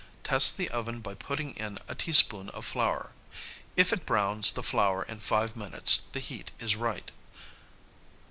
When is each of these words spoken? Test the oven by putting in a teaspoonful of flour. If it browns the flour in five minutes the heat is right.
Test 0.23 0.57
the 0.57 0.67
oven 0.71 0.99
by 1.01 1.13
putting 1.13 1.55
in 1.57 1.77
a 1.87 1.93
teaspoonful 1.93 2.57
of 2.57 2.65
flour. 2.65 3.13
If 3.75 3.93
it 3.93 4.03
browns 4.03 4.49
the 4.51 4.63
flour 4.63 5.03
in 5.03 5.19
five 5.19 5.55
minutes 5.55 5.99
the 6.13 6.19
heat 6.19 6.49
is 6.57 6.75
right. 6.75 7.11